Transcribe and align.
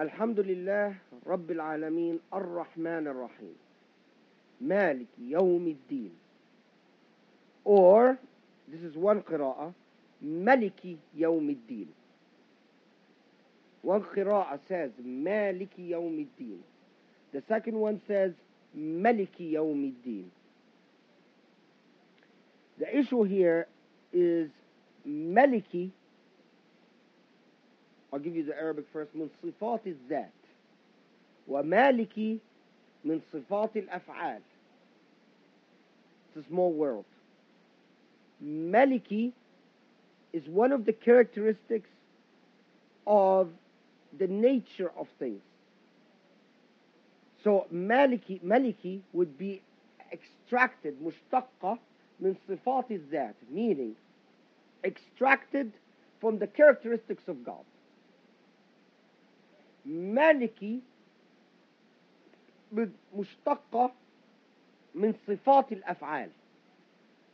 الحمد 0.00 0.40
لله 0.40 0.94
رب 1.26 1.50
العالمين 1.50 2.20
الرحمن 2.34 3.06
الرحيم. 3.06 3.56
مالك 4.60 5.06
يوم 5.18 5.66
الدين. 5.66 6.10
Or 7.64 8.18
this 8.68 8.82
is 8.82 8.94
one 8.96 9.20
قراءة. 9.20 9.72
ملك 10.22 10.98
يوم 11.14 11.50
الدين. 11.50 11.88
One 13.82 14.02
قراءة 14.02 14.60
says 14.68 14.90
مالك 15.00 15.78
يوم 15.78 16.28
الدين. 16.28 16.62
The 17.32 17.42
second 17.48 17.80
one 17.80 18.00
says 18.06 18.32
ملك 18.74 19.40
يوم 19.40 19.84
الدين. 19.84 20.30
The 22.78 22.98
issue 22.98 23.22
here 23.22 23.66
is 24.12 24.50
ملكي 25.06 25.90
I'll 28.15 28.19
give 28.19 28.35
you 28.35 28.43
the 28.43 28.57
Arabic 28.57 28.85
first 28.91 29.15
من 29.15 29.29
صفات 29.43 29.87
الذات 29.87 30.31
ومالكي 31.47 32.39
من 33.05 33.21
صفات 33.33 33.77
الأفعال 33.77 34.41
It's 36.29 36.45
a 36.45 36.49
small 36.49 36.71
world 36.71 37.05
Maliki 38.43 39.33
is 40.33 40.47
one 40.47 40.71
of 40.71 40.85
the 40.85 40.93
characteristics 40.93 41.89
of 43.05 43.49
the 44.17 44.27
nature 44.27 44.91
of 44.97 45.07
things. 45.19 45.41
So 47.43 47.67
Maliki, 47.73 48.41
Maliki 48.41 49.01
would 49.13 49.37
be 49.37 49.61
extracted, 50.11 50.95
مشتقة 51.01 51.77
من 52.21 52.35
صفات 52.47 52.91
الذات, 52.91 53.33
meaning 53.49 53.95
extracted 54.83 55.71
from 56.19 56.39
the 56.39 56.47
characteristics 56.47 57.23
of 57.27 57.43
God. 57.43 57.63
Maliki 59.87 60.81
مشتقة 63.15 63.91
من 64.95 65.13
صفات 65.27 65.71
الأفعال 65.71 66.29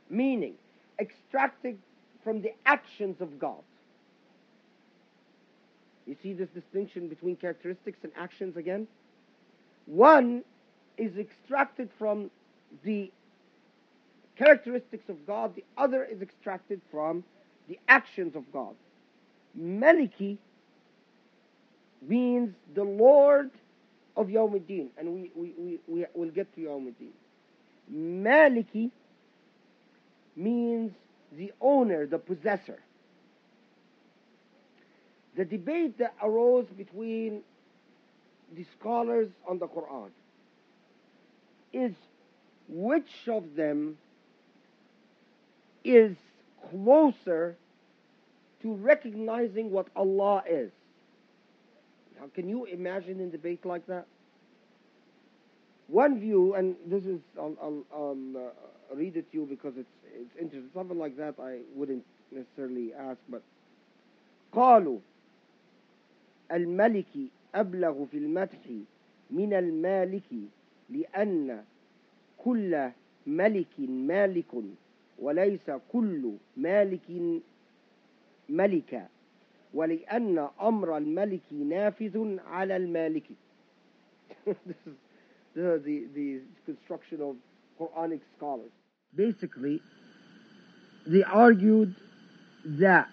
meaning 0.10 0.54
extracted 1.00 1.78
from 2.24 2.42
the 2.42 2.54
actions 2.66 3.22
of 3.22 3.40
God. 3.40 3.62
You 6.06 6.16
see 6.24 6.34
this 6.34 6.50
distinction 6.50 7.10
between 7.10 7.36
characteristics 7.36 8.00
and 8.04 8.12
actions 8.18 8.56
again? 8.58 8.88
One 9.86 10.44
is 10.98 11.18
extracted 11.18 11.90
from 12.00 12.32
the 12.84 13.12
characteristics 14.38 15.10
of 15.10 15.26
God, 15.26 15.56
the 15.56 15.64
other 15.78 16.04
is 16.04 16.22
extracted 16.22 16.82
from 16.92 17.24
the 17.68 17.78
actions 17.88 18.36
of 18.36 18.52
God. 18.54 18.76
Maliki 19.60 20.38
means 22.07 22.55
the 22.75 22.83
Lord 22.85 23.51
of 24.17 24.29
Yawm 24.29 24.53
al-Din, 24.55 24.91
and 24.99 25.15
we, 25.15 25.31
we, 25.35 25.55
we, 25.59 25.79
we 25.87 26.07
will 26.15 26.31
get 26.31 26.55
to 26.55 26.61
Yawm 26.61 26.87
al-Din. 26.87 27.13
Maliki 27.93 28.91
means 30.37 30.93
the 31.37 31.53
owner, 31.61 32.07
the 32.07 32.19
possessor. 32.19 32.79
The 35.37 35.45
debate 35.45 35.99
that 35.99 36.15
arose 36.23 36.67
between 36.77 37.43
the 38.55 38.67
scholars 38.79 39.29
on 39.49 39.59
the 39.59 39.67
Quran 39.67 40.11
is 41.73 41.95
which 42.69 43.29
of 43.29 43.55
them 43.57 43.97
is 45.85 46.17
closer 46.71 47.57
to 48.63 48.75
recognizing 48.75 49.71
what 49.71 49.89
Allah 49.97 50.43
is. 50.49 50.71
Now, 52.22 52.28
can 52.34 52.50
you 52.50 52.66
imagine 52.66 53.20
a 53.22 53.28
debate 53.28 53.66
like 53.66 53.86
that? 53.88 54.06
One 55.88 56.20
view, 56.20 56.54
and 56.56 56.76
this 56.86 57.06
is, 57.06 57.20
I'll, 57.38 57.56
I'll, 57.62 57.84
I'll 57.94 58.18
uh, 58.38 58.96
read 58.96 59.16
it 59.16 59.32
to 59.32 59.38
you 59.38 59.46
because 59.46 59.74
it's, 59.78 59.90
it's 60.14 60.36
interesting. 60.40 60.70
Something 60.74 61.00
like 61.00 61.16
that 61.18 61.36
I 61.42 61.60
wouldn't 61.76 62.04
necessarily 62.32 62.94
ask, 62.94 63.20
but 63.30 63.42
قالوا 64.54 65.00
الملك 66.52 67.30
أبلغ 67.56 68.06
في 68.06 68.18
المدح 68.18 68.58
من 69.32 69.54
المالك 69.54 70.32
لأن 70.90 71.64
كل 72.38 72.90
ملك 73.28 73.80
مالك 73.80 74.54
وليس 75.20 75.72
كل 75.92 76.34
مالك 76.58 77.42
ملكا 78.50 79.08
ولأن 79.74 80.48
أمر 80.62 80.98
الملك 80.98 81.42
نافذ 81.52 82.38
على 82.48 82.78
المالك 82.78 83.24
this 84.46 84.56
is 84.86 84.94
the, 85.56 85.82
the, 85.84 86.06
the 86.16 86.42
construction 86.66 87.22
of 87.22 87.36
Quranic 87.80 88.22
scholars. 88.38 88.72
Basically, 89.16 89.82
they 91.06 91.24
argued 91.24 91.96
that 92.66 93.08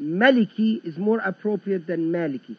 Maliki 0.00 0.84
is 0.84 0.96
more 0.98 1.18
appropriate 1.20 1.86
than 1.86 2.10
Maliki. 2.12 2.56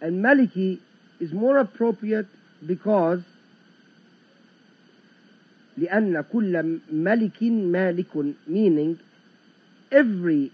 And 0.00 0.24
Maliki 0.24 0.80
is 1.20 1.32
more 1.32 1.58
appropriate 1.58 2.26
because 2.66 3.20
لأن 5.78 6.20
كل 6.32 6.80
ملك 6.90 7.42
مالك 7.42 8.34
meaning 8.46 8.98
every 9.92 10.50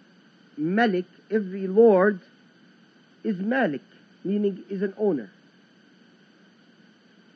malik, 0.56 1.06
every 1.30 1.66
lord 1.66 2.20
is 3.24 3.36
malik, 3.38 3.82
meaning 4.24 4.64
is 4.68 4.82
an 4.82 4.94
owner. 4.98 5.30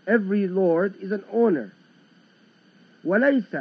Every 0.06 0.47
lord 0.47 0.94
is 1.00 1.12
an 1.12 1.25
owner. 1.32 1.72
وليس 3.04 3.56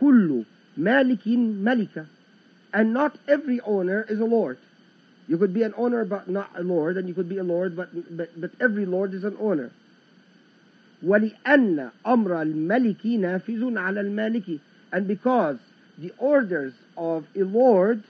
كل 0.00 0.44
مالك 0.76 1.26
ملكة 1.28 2.06
and 2.72 2.92
not 2.92 3.16
every 3.28 3.60
owner 3.60 4.04
is 4.08 4.20
a 4.20 4.24
lord. 4.24 4.58
You 5.28 5.38
could 5.38 5.54
be 5.54 5.62
an 5.62 5.74
owner 5.76 6.04
but 6.04 6.28
not 6.28 6.50
a 6.56 6.62
lord, 6.62 6.96
and 6.96 7.08
you 7.08 7.14
could 7.14 7.28
be 7.28 7.38
a 7.38 7.44
lord 7.44 7.76
but 7.76 7.88
but, 8.16 8.28
but 8.40 8.50
every 8.60 8.86
lord 8.86 9.14
is 9.14 9.24
an 9.24 9.36
owner. 9.40 9.70
ولأن 11.02 11.90
أمر 12.06 12.42
الملك 12.42 13.06
نافذ 13.06 13.78
على 13.78 14.00
المالك 14.00 14.60
and 14.92 15.06
because 15.06 15.58
the 15.98 16.12
orders 16.18 16.72
of 16.96 17.24
a 17.34 17.42
lord 17.42 18.02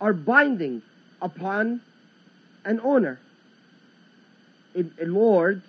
are 0.00 0.12
binding 0.12 0.82
upon 1.22 1.80
an 2.64 2.80
owner. 2.80 3.18
A, 4.74 4.80
a 5.02 5.06
lord 5.06 5.62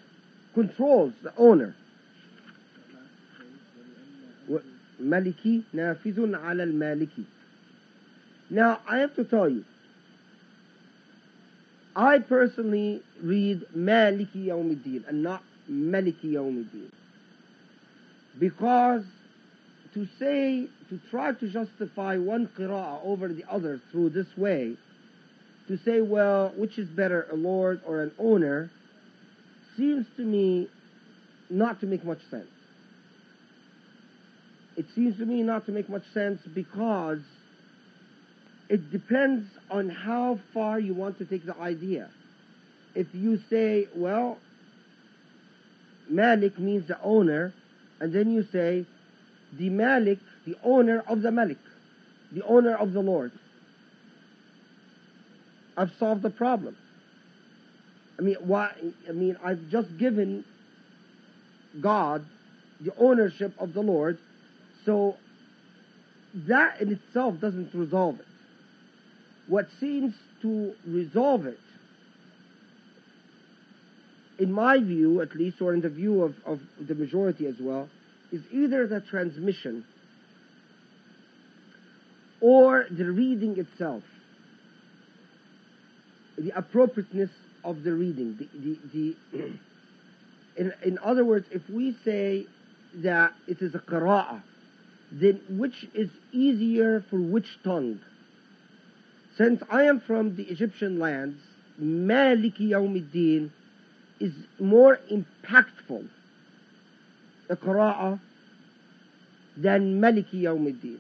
controls 0.53 1.13
the 1.23 1.33
owner. 1.38 1.75
Maliki 5.01 5.63
nafizun 5.73 6.33
ala 6.35 6.63
al-maliki. 6.63 7.25
Now, 8.49 8.79
I 8.88 8.97
have 8.99 9.15
to 9.15 9.23
tell 9.23 9.47
you, 9.49 9.63
I 11.95 12.19
personally 12.19 13.01
read 13.21 13.65
Maliki 13.75 14.45
Yawmiddin 14.45 15.07
and 15.07 15.23
not 15.23 15.44
Maliki 15.69 16.25
Yawmiddin 16.33 16.91
because 18.39 19.03
to 19.97 20.07
say, 20.19 20.67
to 20.89 20.99
try 21.09 21.33
to 21.33 21.47
justify 21.49 22.17
one 22.17 22.47
qira'ah 22.55 23.03
over 23.03 23.27
the 23.29 23.43
other 23.49 23.81
through 23.91 24.09
this 24.11 24.27
way, 24.37 24.75
to 25.67 25.77
say, 25.83 26.01
well, 26.01 26.53
which 26.55 26.77
is 26.77 26.87
better, 26.87 27.25
a 27.31 27.35
lord 27.35 27.81
or 27.83 28.03
an 28.03 28.11
owner, 28.19 28.69
seems 29.75 30.05
to 30.15 30.21
me 30.21 30.67
not 31.49 31.79
to 31.79 31.87
make 31.87 32.05
much 32.05 32.19
sense. 32.29 32.45
It 34.75 34.85
seems 34.93 35.17
to 35.17 35.25
me 35.25 35.41
not 35.41 35.65
to 35.65 35.71
make 35.71 35.89
much 35.89 36.03
sense 36.13 36.41
because 36.53 37.21
it 38.69 38.91
depends 38.91 39.49
on 39.71 39.89
how 39.89 40.39
far 40.53 40.79
you 40.79 40.93
want 40.93 41.17
to 41.17 41.25
take 41.25 41.43
the 41.43 41.57
idea. 41.57 42.09
If 42.93 43.07
you 43.13 43.39
say, 43.50 43.88
well, 43.95 44.38
Malik 46.07 46.59
means 46.59 46.88
the 46.88 47.01
owner, 47.01 47.51
and 48.00 48.13
then 48.13 48.31
you 48.31 48.45
say, 48.51 48.85
the 49.57 49.69
Malik, 49.69 50.19
the 50.45 50.56
owner 50.63 51.04
of 51.07 51.21
the 51.21 51.31
Malik, 51.31 51.57
the 52.31 52.44
owner 52.44 52.75
of 52.75 52.94
the 52.94 53.01
Lord. 53.01 53.31
I've 55.75 55.92
solved 56.00 56.24
the 56.24 56.30
problem. 56.30 56.75
I 58.18 58.24
mean, 58.24 58.38
why? 58.42 58.71
I 59.07 59.12
mean, 59.12 59.38
I've 59.44 59.69
just 59.69 59.95
given 59.98 60.44
God 61.80 62.25
the 62.81 62.92
ownership 62.98 63.54
of 63.59 63.74
the 63.74 63.81
Lord, 63.81 64.18
so 64.86 65.18
that 66.33 66.81
in 66.81 66.92
itself 66.92 67.39
doesn't 67.39 67.74
resolve 67.74 68.19
it. 68.19 68.25
What 69.48 69.68
seems 69.80 70.13
to 70.42 70.74
resolve 70.86 71.45
it, 71.45 71.60
in 74.39 74.51
my 74.51 74.80
view 74.80 75.21
at 75.21 75.36
least, 75.36 75.62
or 75.62 75.74
in 75.74 75.81
the 75.81 75.89
view 75.89 76.24
of, 76.24 76.36
of 76.45 76.60
the 76.80 76.95
majority 76.95 77.45
as 77.45 77.56
well, 77.60 77.89
is 78.31 78.41
either 78.51 78.88
the 78.88 79.01
transmission 79.01 79.85
or 82.41 82.85
the 82.91 83.06
reading 83.06 83.57
itself. 83.57 84.03
the 86.38 86.51
appropriateness 86.56 87.31
of 87.63 87.83
the 87.83 87.94
reading. 87.94 88.38
The, 88.38 88.77
the, 88.94 89.15
the 89.33 89.59
in, 90.62 90.74
in 90.83 91.00
other 91.03 91.25
words, 91.25 91.47
if 91.51 91.68
we 91.69 91.95
say 92.06 92.45
that 92.95 93.33
it 93.47 93.62
is 93.62 93.75
a 93.75 93.79
qira'ah, 93.79 94.41
then 95.12 95.41
which 95.50 95.88
is 95.94 96.09
easier 96.31 97.03
for 97.09 97.19
which 97.19 97.47
tongue? 97.63 98.00
Since 99.38 99.62
I 99.69 99.83
am 99.83 100.00
from 100.00 100.35
the 100.35 100.44
Egyptian 100.44 101.00
lands, 101.00 101.39
Maliki 101.79 102.69
Yawmiddin 102.69 103.51
is 104.19 104.33
more 104.59 105.00
impactful, 105.12 106.07
qira'ah, 107.55 108.19
than 109.57 109.99
Maliki 109.99 110.41
Yawmiddin. 110.44 110.99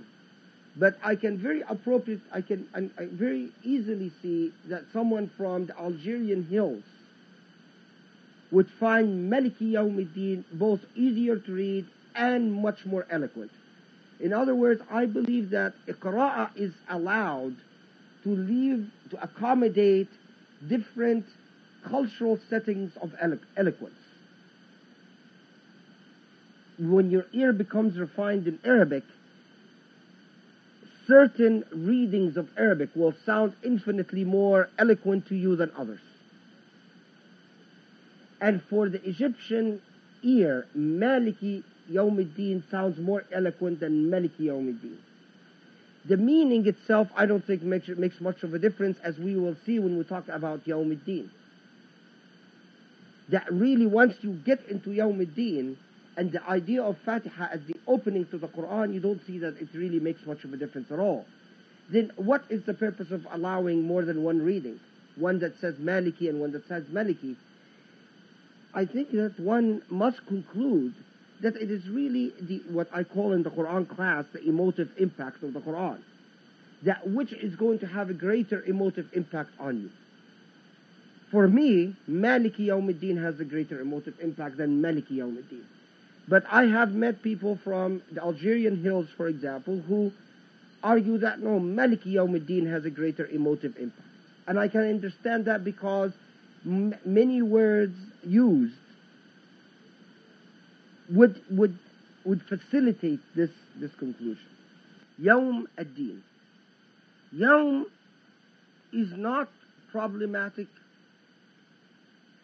But 0.75 0.97
I 1.03 1.15
can 1.15 1.37
very 1.37 1.61
appropriate, 1.67 2.21
I 2.31 2.41
can 2.41 2.67
I, 2.73 2.89
I 3.01 3.07
very 3.07 3.49
easily 3.63 4.11
see 4.21 4.51
that 4.69 4.83
someone 4.93 5.29
from 5.37 5.65
the 5.67 5.77
Algerian 5.79 6.43
hills 6.45 6.83
would 8.51 8.69
find 8.79 9.31
Maliki 9.31 9.71
Yawmiddin 9.73 10.43
both 10.53 10.79
easier 10.95 11.37
to 11.37 11.51
read 11.51 11.85
and 12.15 12.53
much 12.53 12.85
more 12.85 13.05
eloquent. 13.09 13.51
In 14.19 14.33
other 14.33 14.55
words, 14.55 14.81
I 14.89 15.05
believe 15.05 15.51
that 15.51 15.73
Iqra'a 15.87 16.49
is 16.55 16.73
allowed 16.89 17.55
to 18.23 18.29
leave, 18.29 18.89
to 19.11 19.21
accommodate 19.21 20.09
different 20.67 21.25
cultural 21.87 22.39
settings 22.49 22.91
of 23.01 23.11
elo- 23.21 23.39
eloquence. 23.55 23.93
When 26.79 27.09
your 27.09 27.25
ear 27.33 27.53
becomes 27.53 27.97
refined 27.97 28.47
in 28.47 28.59
Arabic, 28.63 29.03
certain 31.07 31.63
readings 31.71 32.37
of 32.37 32.49
Arabic 32.57 32.89
will 32.95 33.13
sound 33.25 33.53
infinitely 33.63 34.23
more 34.25 34.69
eloquent 34.77 35.27
to 35.27 35.35
you 35.35 35.55
than 35.55 35.71
others. 35.77 36.01
And 38.39 38.61
for 38.69 38.89
the 38.89 39.03
Egyptian 39.07 39.81
ear, 40.21 40.67
Maliki 40.77 41.63
Yawmiddin 41.91 42.69
sounds 42.69 42.99
more 42.99 43.23
eloquent 43.31 43.79
than 43.79 44.11
Maliki 44.11 44.41
Yawmiddin. 44.41 44.97
The 46.07 46.17
meaning 46.17 46.67
itself, 46.67 47.07
I 47.15 47.25
don't 47.25 47.45
think 47.45 47.63
makes, 47.63 47.87
makes 47.89 48.21
much 48.21 48.43
of 48.43 48.53
a 48.53 48.59
difference, 48.59 48.97
as 49.03 49.17
we 49.17 49.35
will 49.35 49.55
see 49.65 49.79
when 49.79 49.97
we 49.97 50.03
talk 50.03 50.27
about 50.27 50.65
Yawmiddin. 50.65 51.29
That 53.29 53.51
really, 53.51 53.87
once 53.87 54.15
you 54.21 54.33
get 54.33 54.65
into 54.67 54.89
Yawmiddin, 54.91 55.75
and 56.17 56.31
the 56.31 56.43
idea 56.49 56.81
of 56.81 56.97
Fatiha 57.05 57.49
as 57.53 57.59
the 57.67 57.75
opening 57.87 58.25
to 58.31 58.39
the 58.39 58.47
Quran, 58.47 58.91
you 58.93 58.99
don't 58.99 59.21
see 59.27 59.37
that 59.37 59.55
it 59.61 59.69
really 59.73 59.99
makes 59.99 60.25
much 60.25 60.43
of 60.43 60.51
a 60.51 60.57
difference 60.57 60.91
at 60.91 60.97
all. 60.97 61.25
Then 61.89 62.11
what 62.17 62.43
is 62.49 62.63
the 62.65 62.73
purpose 62.73 63.11
of 63.11 63.25
allowing 63.31 63.83
more 63.83 64.03
than 64.03 64.23
one 64.23 64.41
reading? 64.41 64.79
One 65.15 65.39
that 65.39 65.53
says 65.61 65.75
Maliki 65.75 66.27
and 66.27 66.41
one 66.41 66.51
that 66.53 66.67
says 66.67 66.83
Maliki. 66.85 67.35
I 68.73 68.85
think 68.85 69.11
that 69.11 69.39
one 69.39 69.83
must 69.89 70.25
conclude 70.27 70.95
that 71.41 71.55
it 71.55 71.69
is 71.69 71.87
really 71.87 72.33
the, 72.41 72.63
what 72.71 72.87
I 72.91 73.03
call 73.03 73.33
in 73.33 73.43
the 73.43 73.51
Quran 73.51 73.87
class 73.87 74.25
the 74.33 74.43
emotive 74.43 74.89
impact 74.97 75.43
of 75.43 75.53
the 75.53 75.59
Quran. 75.59 75.99
That 76.83 77.07
which 77.07 77.31
is 77.31 77.55
going 77.55 77.79
to 77.79 77.87
have 77.87 78.09
a 78.09 78.13
greater 78.13 78.63
emotive 78.63 79.07
impact 79.13 79.51
on 79.59 79.81
you. 79.81 79.89
For 81.31 81.47
me, 81.47 81.95
Maliki 82.09 82.67
Yawmiddin 82.67 83.21
has 83.21 83.39
a 83.39 83.45
greater 83.45 83.81
emotive 83.81 84.15
impact 84.19 84.57
than 84.57 84.81
Maliki 84.81 85.13
Yawmiddin. 85.13 85.63
But 86.27 86.43
I 86.51 86.63
have 86.65 86.93
met 86.93 87.21
people 87.21 87.57
from 87.63 88.01
the 88.11 88.21
Algerian 88.21 88.83
hills, 88.83 89.07
for 89.15 89.27
example, 89.27 89.79
who 89.87 90.11
argue 90.83 91.17
that 91.19 91.39
no, 91.39 91.59
Maliki 91.59 92.13
Yawmiddin 92.13 92.69
has 92.69 92.85
a 92.85 92.89
greater 92.89 93.25
emotive 93.27 93.75
impact. 93.77 94.07
And 94.45 94.59
I 94.59 94.67
can 94.67 94.81
understand 94.81 95.45
that 95.45 95.63
because 95.63 96.11
m- 96.65 96.95
many 97.05 97.41
words 97.41 97.95
used 98.23 98.75
would, 101.09 101.41
would, 101.49 101.77
would 102.25 102.41
facilitate 102.43 103.19
this, 103.35 103.49
this 103.79 103.91
conclusion. 103.95 104.45
Yawm 105.21 105.63
ad-Din. 105.77 106.21
Yawm 107.33 107.85
is 108.93 109.11
not 109.15 109.49
problematic 109.91 110.67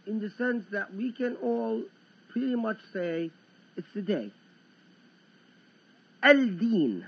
in 0.08 0.20
the 0.20 0.30
sense 0.38 0.66
that 0.72 0.94
we 0.94 1.12
can 1.12 1.36
all 1.38 1.84
pretty 2.32 2.56
much 2.56 2.78
say 2.94 3.30
it's 3.78 3.88
the 3.94 4.02
day. 4.02 4.32
Al-Din. 6.22 7.06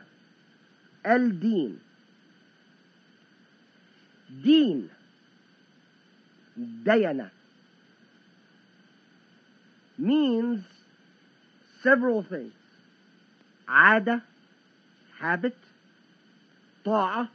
Al-Din. 1.03 1.79
Deen. 4.43 4.89
Dayana. 6.59 7.31
Means 9.97 10.63
several 11.83 12.23
things. 12.23 12.53
Ada, 13.69 14.23
habit, 15.19 15.55
ta'a, 16.85 17.29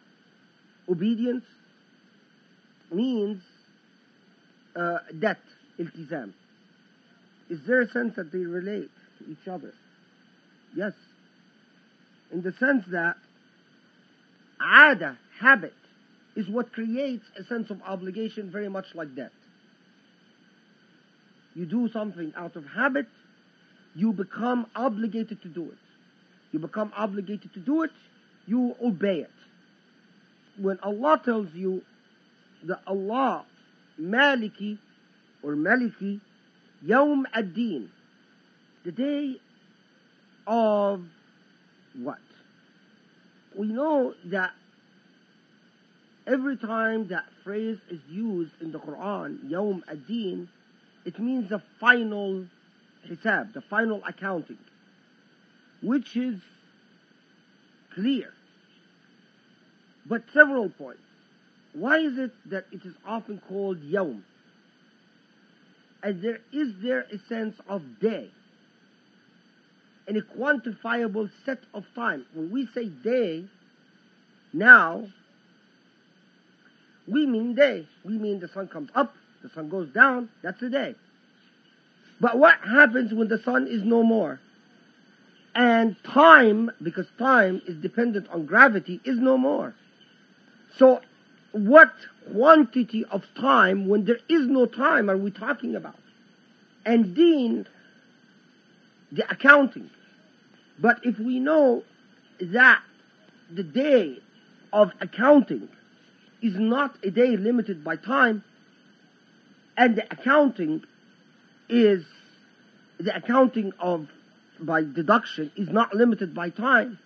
obedience, 0.89 1.45
means 2.93 3.43
uh, 4.77 4.99
debt, 5.19 5.41
iltizam. 5.79 6.33
Is 7.49 7.61
there 7.67 7.81
a 7.81 7.91
sense 7.91 8.17
that 8.17 8.31
they 8.31 8.39
relate 8.39 8.91
to 9.21 9.31
each 9.31 9.49
other? 9.49 9.73
Yes. 10.75 10.93
In 12.33 12.43
the 12.43 12.53
sense 12.53 12.85
that 12.91 13.17
ada, 14.61 15.19
habit, 15.41 15.75
is 16.37 16.49
what 16.49 16.73
creates 16.73 17.25
a 17.39 17.45
sense 17.45 17.71
of 17.71 17.81
obligation 17.83 18.51
very 18.51 18.69
much 18.69 18.87
like 18.95 19.15
debt. 19.15 19.33
You 21.55 21.67
do 21.67 21.89
something 21.93 22.33
out 22.37 22.57
of 22.57 22.65
habit, 22.67 23.07
you 23.95 24.13
become 24.13 24.67
obligated 24.77 25.43
to 25.43 25.49
do 25.49 25.65
it. 25.65 25.79
You 26.53 26.61
become 26.61 26.93
obligated 26.97 27.53
to 27.55 27.61
do 27.61 27.83
it, 27.83 27.91
you 28.47 28.75
obey 28.83 29.21
it. 29.21 29.31
When 30.61 30.79
Allah 30.83 31.21
tells 31.25 31.49
you 31.55 31.83
that 32.65 32.81
Allah, 32.87 33.45
Maliki 34.01 34.79
or 35.43 35.55
Maliki, 35.55 36.21
Yawm 36.87 37.25
ad-Din, 37.33 37.91
the 38.85 38.93
day 38.93 39.37
of 40.47 41.05
what? 41.95 42.19
We 43.57 43.67
know 43.67 44.15
that 44.27 44.53
every 46.27 46.57
time 46.57 47.09
that 47.09 47.25
phrase 47.43 47.79
is 47.91 48.01
used 48.09 48.53
in 48.61 48.73
the 48.73 48.79
Quran, 48.79 49.51
Yawm 49.51 49.83
ad-Din, 49.89 50.49
it 51.05 51.19
means 51.19 51.49
the 51.49 51.63
final 51.81 52.47
hisab, 53.09 53.53
the 53.53 53.61
final 53.61 54.03
accounting, 54.07 54.59
which 55.83 56.17
is 56.17 56.41
clear. 57.95 58.33
But 60.07 60.23
several 60.33 60.69
points. 60.69 61.03
Why 61.73 61.99
is 61.99 62.19
it 62.19 62.33
that 62.47 62.67
it 62.73 62.85
is 62.85 62.95
often 63.07 63.41
called 63.49 63.81
Yawm? 63.83 64.23
And 66.03 66.23
there 66.23 66.41
is 66.53 66.73
there 66.83 67.07
a 67.13 67.19
sense 67.19 67.57
of 67.69 68.01
day, 68.01 68.31
and 70.11 70.19
a 70.19 70.23
quantifiable 70.23 71.31
set 71.47 71.61
of 71.73 71.85
time. 71.95 72.27
When 72.35 72.51
we 72.51 72.69
say 72.75 72.87
day, 72.87 73.45
now, 74.53 75.07
we 77.07 77.27
mean 77.27 77.55
day. 77.55 77.87
We 78.05 78.19
mean 78.19 78.41
the 78.41 78.49
sun 78.49 78.67
comes 78.67 78.91
up, 78.97 79.15
the 79.41 79.51
sun 79.51 79.69
goes 79.69 79.89
down, 79.91 80.29
that's 80.43 80.59
the 80.59 80.69
day. 80.69 80.97
But 82.21 82.39
what 82.39 82.59
happens 82.59 83.15
when 83.15 83.29
the 83.29 83.39
sun 83.39 83.69
is 83.69 83.85
no 83.85 84.03
more? 84.03 84.41
And 85.55 85.95
time, 86.03 86.73
because 86.83 87.07
time 87.17 87.63
is 87.69 87.77
dependent 87.77 88.29
on 88.31 88.47
gravity, 88.47 89.01
is 89.05 89.17
no 89.17 89.39
more. 89.39 89.77
So, 90.77 91.03
what 91.53 91.93
quantity 92.33 93.05
of 93.05 93.23
time, 93.41 93.87
when 93.87 94.07
there 94.07 94.19
is 94.29 94.49
no 94.49 94.67
time, 94.67 95.09
are 95.09 95.17
we 95.17 95.31
talking 95.31 95.77
about? 95.77 95.99
And 96.85 97.15
then, 97.15 97.69
the 99.13 99.31
accounting. 99.31 99.91
But 100.81 101.01
if 101.05 101.19
we 101.19 101.39
know 101.39 101.85
that 102.41 102.83
the 103.53 103.63
day 103.63 104.19
of 104.73 104.93
accounting 105.01 105.69
is 106.41 106.55
not 106.57 106.97
a 107.05 107.11
day 107.11 107.37
limited 107.37 107.85
by 107.85 107.97
time, 107.97 108.43
and 109.77 109.97
the 109.97 110.05
accounting 110.11 110.83
is 111.69 112.05
the 112.99 113.15
accounting 113.15 113.73
of 113.79 114.09
by 114.61 114.83
deduction 114.83 115.51
is 115.57 115.69
not 115.69 115.95
limited 115.95 116.35
by 116.35 116.51
time, 116.51 116.99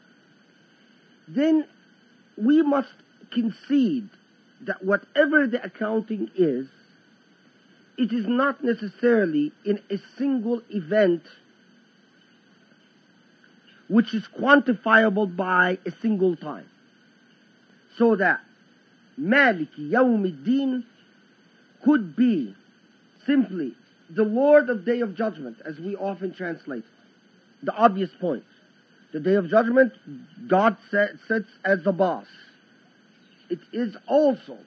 then 1.29 1.65
we 2.37 2.63
must 2.63 2.93
concede 3.31 4.09
that 4.63 4.85
whatever 4.85 5.47
the 5.47 5.63
accounting 5.63 6.31
is, 6.35 6.67
it 7.97 8.13
is 8.13 8.27
not 8.27 8.63
necessarily 8.63 9.53
in 9.65 9.81
a 9.91 9.99
single 10.19 10.63
event 10.71 11.23
which 13.89 14.15
is 14.15 14.25
quantifiable 14.39 15.35
by 15.37 15.79
a 15.87 15.91
single 16.01 16.37
time. 16.37 16.67
So 17.99 18.17
that 18.17 18.41
Maliki 19.21 19.91
Yawmiddin 19.91 20.85
could 21.85 22.17
be 22.17 22.55
simply 23.27 23.75
the 24.11 24.25
Lord 24.25 24.69
of 24.71 24.85
Day 24.85 25.01
of 25.01 25.15
Judgment, 25.15 25.59
as 25.65 25.79
we 25.79 25.97
often 25.97 26.35
translate. 26.35 26.85
The 27.63 27.73
obvious 27.73 28.11
point. 28.21 28.45
The 29.13 29.21
Day 29.21 29.35
of 29.35 29.49
Judgment, 29.49 29.93
God 30.49 30.77
sits 30.91 31.49
as 31.65 31.83
the 31.83 31.93
boss. 31.93 32.27
It 33.49 33.61
is 33.73 33.97
also 34.07 34.59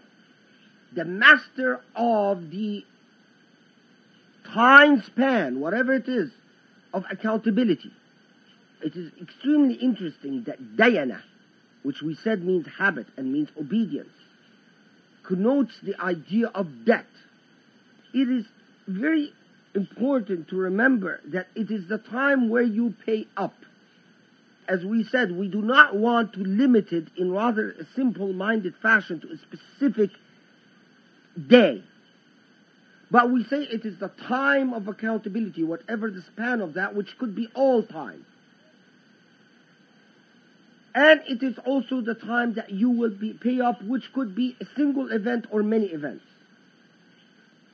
the 0.94 1.06
master 1.06 1.82
of 1.96 2.50
the 2.50 2.86
time 4.54 5.02
span, 5.04 5.60
whatever 5.60 5.94
it 5.94 6.08
is, 6.08 6.32
of 6.94 7.04
accountability. 7.12 7.92
It 8.82 8.96
is 8.96 9.12
extremely 9.22 9.76
interesting 9.76 10.44
that 10.44 10.78
dayana, 10.78 11.22
which 11.84 12.02
we 12.02 12.16
said 12.16 12.44
means 12.44 12.68
habit 12.78 13.08
and 13.18 13.32
means 13.34 13.50
obedience, 13.60 14.14
connotes 15.24 15.74
the 15.82 16.00
idea 16.02 16.48
of 16.48 16.86
debt. 16.86 17.08
It 18.14 18.30
is 18.30 18.46
very 18.88 19.34
important 19.74 20.50
to 20.50 20.56
remember 20.56 21.22
that 21.28 21.48
it 21.56 21.70
is 21.72 21.88
the 21.88 21.98
time 21.98 22.50
where 22.50 22.64
you 22.64 22.94
pay 23.06 23.28
up. 23.36 23.54
As 24.68 24.84
we 24.84 25.04
said, 25.04 25.32
we 25.32 25.48
do 25.48 25.62
not 25.62 25.96
want 25.96 26.34
to 26.34 26.40
limit 26.40 26.92
it 26.92 27.08
in 27.16 27.32
rather 27.32 27.72
a 27.72 27.86
simple-minded 27.96 28.76
fashion 28.82 29.20
to 29.22 29.32
a 29.32 29.38
specific 29.38 30.12
day. 31.48 31.84
But 33.10 33.32
we 33.32 33.44
say 33.46 33.64
it 33.64 33.86
is 33.86 33.98
the 33.98 34.10
time 34.10 34.74
of 34.74 34.88
accountability, 34.88 35.64
whatever 35.64 36.12
the 36.12 36.22
span 36.22 36.60
of 36.60 36.74
that, 36.74 36.96
which 36.96 37.18
could 37.18 37.34
be 37.36 37.48
all 37.54 37.84
time. 37.84 38.26
And 40.98 41.22
it 41.28 41.44
is 41.44 41.60
also 41.64 42.02
the 42.02 42.16
time 42.16 42.56
that 42.56 42.72
you 42.72 42.90
will 42.90 43.12
be 43.12 43.32
pay 43.32 43.62
up, 43.62 43.84
which 43.84 44.12
could 44.14 44.34
be 44.34 44.56
a 44.60 44.66
single 44.76 45.12
event 45.12 45.46
or 45.52 45.62
many 45.62 45.86
events. 45.86 46.24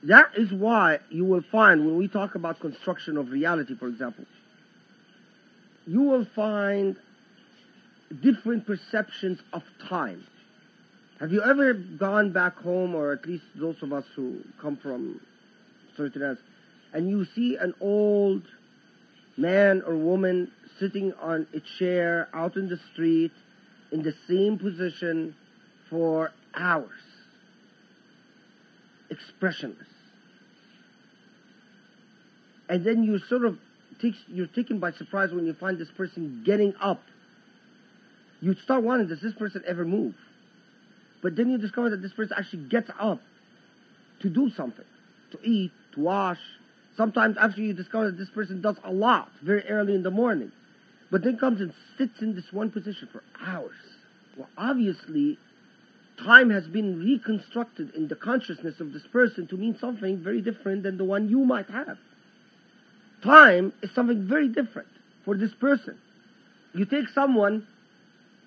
That 0.02 0.32
is 0.36 0.52
why 0.52 0.98
you 1.08 1.24
will 1.24 1.40
find 1.50 1.86
when 1.86 1.96
we 1.96 2.06
talk 2.06 2.34
about 2.34 2.60
construction 2.60 3.16
of 3.16 3.30
reality, 3.30 3.76
for 3.76 3.88
example, 3.88 4.26
you 5.86 6.02
will 6.02 6.26
find 6.36 6.96
different 8.22 8.66
perceptions 8.66 9.38
of 9.54 9.62
time. 9.88 10.26
Have 11.18 11.32
you 11.32 11.42
ever 11.42 11.72
gone 11.72 12.30
back 12.30 12.58
home, 12.58 12.94
or 12.94 13.12
at 13.12 13.24
least 13.24 13.44
those 13.54 13.82
of 13.82 13.90
us 13.94 14.04
who 14.14 14.42
come 14.60 14.76
from 14.76 15.18
certain 15.96 16.20
areas, 16.20 16.38
and 16.92 17.08
you 17.08 17.24
see 17.34 17.56
an 17.56 17.72
old 17.80 18.42
man 19.38 19.82
or 19.86 19.96
woman 19.96 20.52
sitting 20.78 21.12
on 21.20 21.46
a 21.54 21.60
chair 21.78 22.28
out 22.32 22.56
in 22.56 22.68
the 22.68 22.78
street 22.92 23.32
in 23.92 24.02
the 24.02 24.14
same 24.28 24.58
position 24.58 25.34
for 25.88 26.32
hours, 26.54 26.90
expressionless? 29.10 29.86
and 32.68 32.84
then 32.84 33.02
you 33.02 33.18
sort 33.18 33.44
of 33.44 33.58
you're 34.28 34.46
taken 34.48 34.80
by 34.80 34.90
surprise 34.92 35.32
when 35.32 35.46
you 35.46 35.54
find 35.54 35.78
this 35.78 35.90
person 35.96 36.42
getting 36.44 36.74
up. 36.78 37.00
You 38.42 38.54
start 38.54 38.82
wondering, 38.82 39.08
does 39.08 39.22
this 39.22 39.32
person 39.32 39.62
ever 39.66 39.84
move? 39.86 40.14
But 41.22 41.36
then 41.36 41.48
you 41.48 41.56
discover 41.56 41.88
that 41.90 42.02
this 42.02 42.12
person 42.12 42.36
actually 42.36 42.64
gets 42.64 42.90
up 42.98 43.20
to 44.20 44.28
do 44.28 44.50
something, 44.50 44.84
to 45.30 45.38
eat, 45.42 45.72
to 45.94 46.00
wash. 46.00 46.40
Sometimes 46.98 47.38
actually 47.38 47.64
you 47.64 47.72
discover 47.72 48.10
that 48.10 48.18
this 48.18 48.28
person 48.28 48.60
does 48.60 48.76
a 48.84 48.92
lot 48.92 49.30
very 49.42 49.66
early 49.68 49.94
in 49.94 50.02
the 50.02 50.10
morning, 50.10 50.52
but 51.10 51.22
then 51.22 51.38
comes 51.38 51.60
and 51.60 51.72
sits 51.98 52.20
in 52.20 52.34
this 52.34 52.52
one 52.52 52.70
position 52.70 53.08
for 53.12 53.22
hours. 53.44 53.76
Well, 54.36 54.48
obviously, 54.56 55.38
time 56.24 56.50
has 56.50 56.66
been 56.66 56.98
reconstructed 56.98 57.94
in 57.94 58.08
the 58.08 58.16
consciousness 58.16 58.80
of 58.80 58.92
this 58.92 59.06
person 59.12 59.46
to 59.48 59.56
mean 59.56 59.76
something 59.78 60.18
very 60.18 60.40
different 60.40 60.82
than 60.82 60.98
the 60.98 61.04
one 61.04 61.28
you 61.28 61.44
might 61.44 61.68
have 61.70 61.98
time 63.24 63.72
is 63.82 63.90
something 63.94 64.28
very 64.28 64.48
different 64.48 64.88
for 65.24 65.36
this 65.36 65.52
person. 65.54 65.98
You 66.74 66.84
take 66.84 67.08
someone 67.08 67.66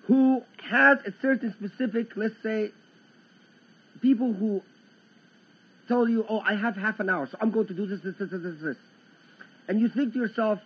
who 0.06 0.42
has 0.70 0.98
a 1.06 1.12
certain 1.20 1.52
specific, 1.52 2.16
let's 2.16 2.34
say, 2.42 2.70
people 4.00 4.32
who 4.32 4.62
tell 5.88 6.08
you, 6.08 6.24
oh, 6.28 6.40
I 6.40 6.54
have 6.54 6.76
half 6.76 7.00
an 7.00 7.10
hour, 7.10 7.26
so 7.30 7.36
I'm 7.40 7.50
going 7.50 7.66
to 7.66 7.74
do 7.74 7.86
this, 7.86 8.00
this, 8.02 8.14
this, 8.18 8.30
this, 8.30 8.62
this. 8.62 8.76
And 9.66 9.80
you 9.80 9.88
think 9.88 10.12
to 10.14 10.18
yourself, 10.18 10.60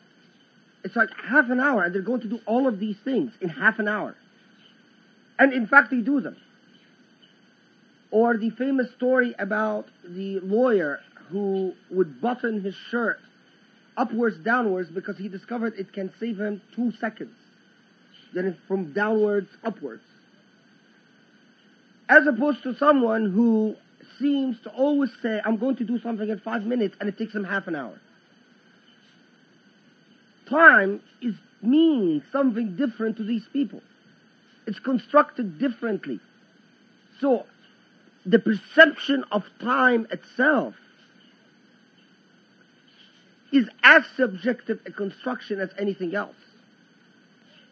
it's 0.85 0.97
like 0.97 1.11
half 1.29 1.51
an 1.51 1.61
hour, 1.61 1.85
and 1.85 1.95
they're 1.95 2.03
going 2.03 2.23
to 2.23 2.29
do 2.29 2.41
all 2.47 2.67
of 2.67 2.79
these 2.79 2.97
things 3.05 3.33
in 3.41 3.49
half 3.49 3.79
an 3.79 3.89
hour. 3.89 4.17
And 5.39 5.53
in 5.53 5.67
fact, 5.67 5.91
they 5.91 6.01
do 6.01 6.21
them. 6.21 6.37
Or 8.11 8.37
the 8.37 8.51
famous 8.51 8.93
story 8.97 9.35
about 9.39 9.87
the 10.05 10.41
lawyer 10.41 11.01
who 11.31 11.73
would 11.91 12.21
button 12.21 12.63
his 12.63 12.75
shirt 12.91 13.19
upwards, 13.97 14.37
downwards, 14.39 14.91
because 14.91 15.17
he 15.19 15.29
discovered 15.29 15.75
it 15.79 15.93
can 15.93 16.13
save 16.19 16.39
him 16.39 16.61
two 16.75 16.93
seconds. 17.01 17.35
Then 18.35 18.57
from 18.67 18.93
downwards, 18.93 19.49
upwards. 19.65 20.03
As 22.09 22.27
opposed 22.27 22.63
to 22.65 22.75
someone 22.77 23.31
who 23.31 23.77
seems 24.19 24.61
to 24.65 24.71
always 24.71 25.11
say, 25.23 25.41
I'm 25.45 25.57
going 25.57 25.77
to 25.77 25.85
do 25.85 25.99
something 26.01 26.29
in 26.29 26.41
five 26.41 26.65
minutes, 26.65 26.97
and 27.01 27.09
it 27.09 27.19
takes 27.19 27.35
him 27.35 27.45
half 27.45 27.67
an 27.67 27.77
hour. 27.77 27.99
Time 30.49 31.01
is 31.21 31.35
means 31.63 32.23
something 32.33 32.77
different 32.77 33.17
to 33.17 33.25
these 33.25 33.45
people. 33.53 33.81
It's 34.67 34.81
constructed 34.81 35.59
differently. 35.59 36.21
So, 37.21 37.47
the 38.27 38.39
perception 38.39 39.25
of 39.31 39.45
time 39.61 40.07
itself 40.11 40.75
is 43.53 43.69
as 43.83 44.05
subjective 44.17 44.81
a 44.87 44.91
construction 44.91 45.61
as 45.61 45.71
anything 45.79 46.15
else. 46.15 46.37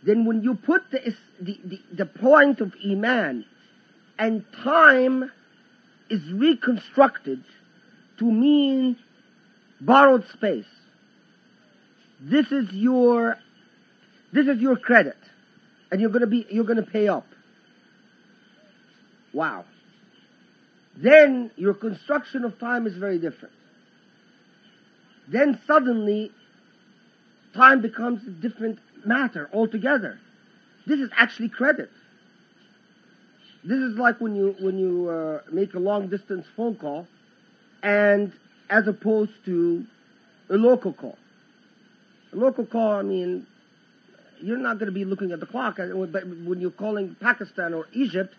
Then 0.03 0.25
when 0.25 0.43
you 0.43 0.55
put 0.55 0.91
the, 0.91 1.15
the, 1.41 1.59
the, 1.65 1.81
the 1.93 2.07
point 2.07 2.61
of 2.61 2.75
Iman 2.85 3.45
and 4.19 4.45
time 4.63 5.31
is 6.09 6.23
reconstructed 6.33 7.43
to 8.19 8.25
mean 8.25 8.97
borrowed 9.81 10.29
space, 10.29 10.67
this 12.21 12.51
is 12.53 12.73
your 12.73 13.37
this 14.33 14.47
is 14.47 14.61
your 14.61 14.77
credit 14.77 15.17
and 15.91 16.01
you're 16.01 16.11
going 16.11 16.21
to 16.21 16.27
be 16.27 16.47
you're 16.51 16.65
to 16.65 16.83
pay 16.83 17.09
up 17.09 17.27
wow 19.33 19.65
then 20.97 21.51
your 21.57 21.75
construction 21.75 22.45
of 22.45 22.59
time 22.59 22.87
is 22.87 22.95
very 22.97 23.19
different 23.19 23.55
then 25.29 25.61
suddenly 25.67 26.33
time 27.55 27.81
becomes 27.83 28.27
a 28.27 28.31
different 28.31 28.79
matter 29.05 29.49
altogether. 29.53 30.19
This 30.87 31.01
is 31.01 31.11
actually 31.17 31.49
credit. 31.49 31.91
This 33.63 33.79
is 33.79 33.97
like 33.97 34.21
when 34.21 34.35
you 34.35 34.57
when 34.61 34.79
you 34.79 35.09
uh, 35.09 35.41
make 35.53 35.75
a 35.75 35.79
long 35.79 36.09
distance 36.09 36.47
phone 36.57 36.77
call, 36.77 37.07
and 37.83 38.33
as 38.71 38.89
opposed 38.89 39.33
to 39.45 39.85
a 40.49 40.55
local 40.55 40.93
call. 40.93 41.19
Local 42.33 42.65
call, 42.65 42.93
I 42.93 43.03
mean, 43.03 43.47
you're 44.41 44.59
not 44.59 44.79
going 44.79 44.87
to 44.87 44.93
be 44.93 45.05
looking 45.05 45.33
at 45.33 45.41
the 45.41 45.47
clock. 45.47 45.79
Uh, 45.79 45.89
but 46.07 46.27
when 46.27 46.61
you're 46.61 46.71
calling 46.71 47.17
Pakistan 47.21 47.75
or 47.75 47.87
Egypt, 47.93 48.35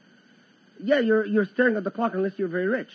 yeah, 0.80 1.00
you're 1.00 1.26
you're 1.26 1.46
staring 1.46 1.76
at 1.76 1.84
the 1.84 1.92
clock 1.92 2.14
unless 2.14 2.34
you're 2.38 2.48
very 2.48 2.68
rich. 2.68 2.90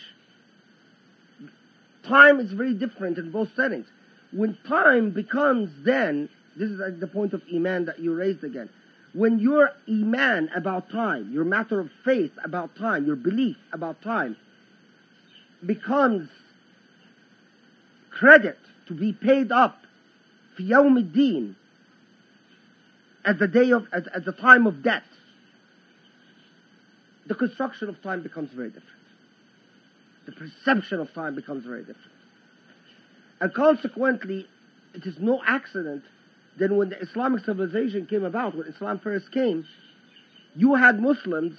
Time 2.09 2.41
is 2.41 2.50
very 2.53 2.75
different 2.75 3.19
in 3.19 3.31
both 3.31 3.49
settings. 3.55 3.87
When 4.33 4.57
time 4.67 5.11
becomes 5.11 5.71
then, 5.85 6.29
this 6.57 6.71
is 6.71 7.00
the 7.00 7.07
point 7.07 7.33
of 7.33 7.43
Iman 7.53 7.87
that 7.87 7.99
you 7.99 8.15
raised 8.15 8.45
again. 8.45 8.69
When 9.12 9.38
your 9.38 9.71
Iman 9.88 10.50
about 10.55 10.91
time, 10.91 11.33
your 11.33 11.45
matter 11.45 11.81
of 11.81 11.91
faith 12.05 12.33
about 12.45 12.76
time, 12.76 13.07
your 13.07 13.17
belief 13.17 13.57
about 13.73 14.03
time, 14.03 14.37
becomes 15.65 16.29
credit 18.11 18.59
to 18.88 18.95
be 18.95 19.12
paid 19.12 19.53
up 19.53 19.79
din 20.56 21.56
at 23.25 23.38
the 23.38 23.48
day 23.48 23.70
of 23.72 23.86
at, 23.92 24.06
at 24.14 24.25
the 24.25 24.32
time 24.32 24.66
of 24.66 24.82
death, 24.82 25.02
the 27.26 27.34
construction 27.34 27.88
of 27.88 28.00
time 28.02 28.22
becomes 28.22 28.50
very 28.50 28.68
different 28.68 28.96
the 30.26 30.32
perception 30.32 31.00
of 31.00 31.12
time 31.14 31.34
becomes 31.34 31.64
very 31.64 31.80
different. 31.80 32.12
And 33.40 33.54
consequently, 33.54 34.46
it 34.92 35.06
is 35.06 35.18
no 35.18 35.40
accident 35.46 36.02
that 36.58 36.72
when 36.72 36.88
the 36.90 37.00
Islamic 37.00 37.44
civilization 37.44 38.06
came 38.06 38.25
about, 38.25 38.54
when 38.56 38.66
Islam 38.66 38.98
first 38.98 39.30
came, 39.30 39.66
you 40.54 40.75
had 40.75 41.00
Muslims 41.00 41.58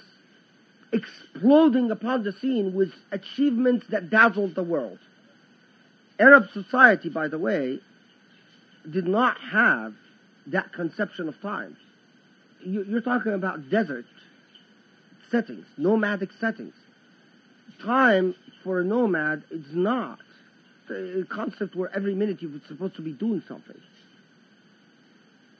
exploding 0.92 1.90
upon 1.90 2.24
the 2.24 2.32
scene 2.32 2.74
with 2.74 2.92
achievements 3.12 3.86
that 3.90 4.10
dazzled 4.10 4.54
the 4.54 4.62
world. 4.62 4.98
Arab 6.18 6.48
society, 6.52 7.08
by 7.08 7.28
the 7.28 7.38
way, 7.38 7.78
did 8.90 9.06
not 9.06 9.38
have 9.40 9.94
that 10.48 10.72
conception 10.72 11.28
of 11.28 11.40
time. 11.40 11.76
You're 12.64 13.00
talking 13.00 13.32
about 13.32 13.70
desert 13.70 14.06
settings, 15.30 15.66
nomadic 15.76 16.30
settings. 16.40 16.74
Time 17.84 18.34
for 18.64 18.80
a 18.80 18.84
nomad, 18.84 19.44
it's 19.50 19.72
not. 19.72 20.18
a 20.90 21.24
concept 21.28 21.76
where 21.76 21.94
every 21.94 22.14
minute 22.14 22.40
you're 22.40 22.50
supposed 22.66 22.96
to 22.96 23.02
be 23.02 23.12
doing 23.12 23.42
something. 23.46 23.76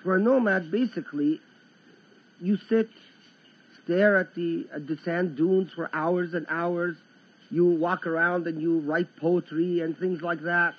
For 0.03 0.17
a 0.17 0.21
nomad, 0.21 0.71
basically, 0.71 1.41
you 2.41 2.57
sit, 2.69 2.89
stare 3.85 4.17
at 4.17 4.35
the, 4.35 4.67
at 4.75 4.87
the 4.87 4.97
sand 5.05 5.37
dunes 5.37 5.71
for 5.75 5.91
hours 5.93 6.35
and 6.35 6.47
hours. 6.49 6.97
You 7.51 7.67
walk 7.67 8.07
around 8.07 8.47
and 8.47 8.61
you 8.61 8.81
write 8.81 9.09
poetry 9.17 9.81
and 9.81 9.97
things 9.99 10.23
like 10.23 10.43
that. 10.43 10.75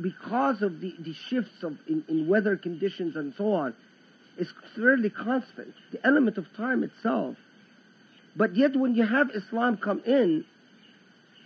Because 0.00 0.62
of 0.62 0.80
the, 0.80 0.94
the 0.98 1.14
shifts 1.28 1.62
of 1.62 1.76
in, 1.88 2.04
in 2.08 2.28
weather 2.28 2.56
conditions 2.56 3.16
and 3.16 3.34
so 3.36 3.52
on, 3.52 3.74
is 4.36 4.48
fairly 4.76 5.10
constant. 5.10 5.74
The 5.90 6.04
element 6.06 6.38
of 6.38 6.46
time 6.56 6.84
itself. 6.84 7.36
But 8.36 8.54
yet 8.54 8.76
when 8.76 8.94
you 8.94 9.04
have 9.04 9.30
Islam 9.34 9.76
come 9.76 10.00
in, 10.06 10.44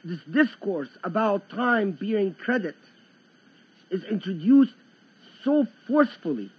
this 0.04 0.20
discourse 0.30 0.88
about 1.02 1.48
time 1.48 1.92
bearing 1.92 2.34
credit 2.34 2.74
is 3.90 4.04
introduced 4.04 4.74
so 5.44 5.66
forcefully 5.86 6.50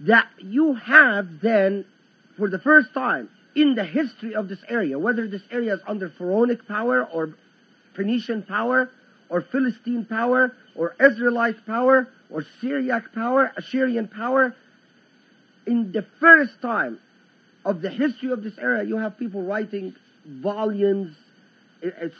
that 0.00 0.28
you 0.38 0.74
have 0.74 1.40
then, 1.40 1.84
for 2.36 2.50
the 2.50 2.58
first 2.58 2.92
time 2.92 3.30
in 3.54 3.74
the 3.74 3.84
history 3.84 4.34
of 4.34 4.48
this 4.48 4.58
area, 4.68 4.98
whether 4.98 5.26
this 5.26 5.42
area 5.50 5.74
is 5.74 5.80
under 5.86 6.10
Pharaonic 6.10 6.66
power 6.68 7.04
or 7.04 7.34
Phoenician 7.94 8.42
power 8.42 8.90
or 9.28 9.40
Philistine 9.40 10.04
power 10.04 10.54
or 10.74 10.94
Israelite 11.00 11.64
power 11.66 12.08
or 12.30 12.44
Syriac 12.60 13.12
power, 13.12 13.52
Assyrian 13.56 14.08
power, 14.08 14.54
in 15.66 15.92
the 15.92 16.04
first 16.20 16.52
time 16.62 16.98
of 17.64 17.82
the 17.82 17.90
history 17.90 18.30
of 18.30 18.42
this 18.42 18.54
era, 18.58 18.84
you 18.84 18.98
have 18.98 19.18
people 19.18 19.42
writing 19.42 19.94
volumes, 20.24 21.16
a, 21.82 22.10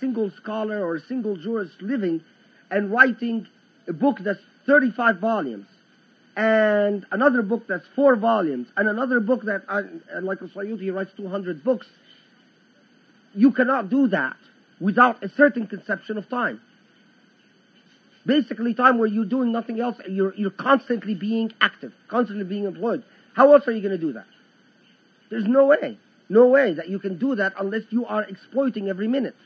single, 0.00 0.30
scholar 0.36 0.84
or 0.84 0.96
a 0.96 1.00
single 1.00 1.36
jurist 1.36 1.80
living 1.80 2.22
and 2.70 2.90
writing 2.90 3.46
a 3.88 3.92
book 3.92 4.18
that's 4.20 4.40
35 4.66 5.18
volumes 5.18 5.66
and 6.36 7.04
another 7.10 7.42
book 7.42 7.66
that's 7.68 7.84
four 7.94 8.16
volumes, 8.16 8.68
and 8.76 8.88
another 8.88 9.20
book 9.20 9.42
that, 9.42 9.62
uh, 9.68 9.82
like 10.22 10.38
Suyuti 10.38 10.80
he 10.80 10.90
writes 10.90 11.10
200 11.16 11.62
books, 11.62 11.86
you 13.34 13.52
cannot 13.52 13.90
do 13.90 14.08
that 14.08 14.36
without 14.82 15.22
a 15.22 15.28
certain 15.36 15.66
conception 15.68 16.18
of 16.18 16.28
time. 16.28 16.60
Basically, 18.26 18.74
time 18.74 18.98
where 18.98 19.06
you're 19.06 19.24
doing 19.24 19.52
nothing 19.52 19.80
else, 19.80 19.96
you're, 20.08 20.34
you're 20.34 20.50
constantly 20.50 21.14
being 21.14 21.52
active, 21.60 21.92
constantly 22.08 22.44
being 22.44 22.64
employed. 22.64 23.04
How 23.34 23.52
else 23.54 23.66
are 23.66 23.72
you 23.72 23.80
going 23.80 23.98
to 23.98 24.06
do 24.06 24.12
that? 24.14 24.26
There's 25.30 25.46
no 25.46 25.66
way, 25.66 25.98
no 26.28 26.46
way 26.48 26.74
that 26.74 26.88
you 26.88 26.98
can 26.98 27.18
do 27.18 27.36
that 27.36 27.54
unless 27.58 27.82
you 27.90 28.04
are 28.06 28.22
exploiting 28.22 28.88
every 28.88 29.08
minute. 29.08 29.36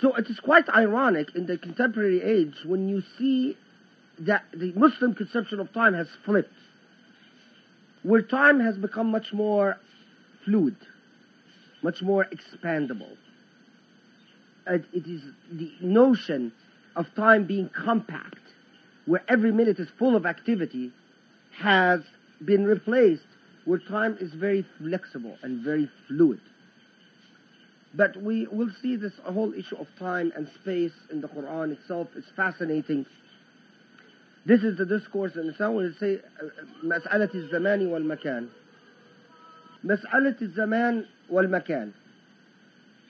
So 0.00 0.14
it 0.14 0.28
is 0.28 0.38
quite 0.38 0.68
ironic 0.68 1.34
in 1.34 1.46
the 1.46 1.56
contemporary 1.56 2.22
age 2.22 2.54
when 2.64 2.88
you 2.88 3.02
see 3.18 3.56
that 4.20 4.44
the 4.52 4.72
Muslim 4.72 5.14
conception 5.14 5.58
of 5.58 5.72
time 5.72 5.94
has 5.94 6.06
flipped, 6.24 6.52
where 8.02 8.22
time 8.22 8.60
has 8.60 8.76
become 8.76 9.10
much 9.10 9.32
more 9.32 9.76
fluid, 10.44 10.76
much 11.83 12.01
more 12.01 12.25
expandable. 12.25 13.15
And 14.65 14.85
it 14.93 15.07
is 15.07 15.21
the 15.51 15.71
notion 15.81 16.51
of 16.95 17.05
time 17.15 17.45
being 17.45 17.69
compact, 17.69 18.39
where 19.05 19.23
every 19.27 19.51
minute 19.51 19.79
is 19.79 19.87
full 19.97 20.15
of 20.15 20.25
activity, 20.25 20.91
has 21.57 22.01
been 22.43 22.65
replaced 22.65 23.23
where 23.65 23.79
time 23.79 24.17
is 24.19 24.33
very 24.33 24.65
flexible 24.77 25.37
and 25.43 25.63
very 25.63 25.89
fluid. 26.07 26.41
But 27.93 28.15
we 28.17 28.47
will 28.51 28.69
see 28.81 28.95
this 28.95 29.13
whole 29.23 29.53
issue 29.53 29.75
of 29.77 29.87
time 29.97 30.31
and 30.35 30.47
space 30.61 30.93
in 31.11 31.21
the 31.21 31.27
Quran 31.27 31.71
itself 31.71 32.07
is 32.15 32.25
fascinating 32.35 33.05
this 34.45 34.63
is 34.63 34.77
the 34.77 34.85
discourse 34.85 35.35
in 35.35 35.49
Islam 35.49 35.75
when 35.75 35.85
it 35.85 35.99
say 35.99 36.19
مسألة 36.83 37.29
الزمان 37.35 37.87
والمكان. 37.87 38.47
مسألة 39.83 40.35
الزمان 40.41 41.05
والمكان. 41.29 41.91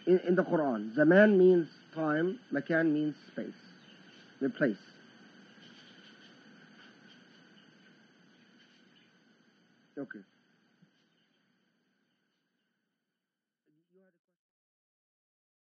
In, 0.07 0.19
in 0.19 0.35
the 0.35 0.43
Quran, 0.43 0.95
zaman 0.95 1.37
means 1.37 1.67
time, 1.93 2.39
makan 2.51 2.93
means 2.93 3.15
space, 3.31 3.61
the 4.41 4.49
place. 4.49 4.77
Okay. 9.97 10.19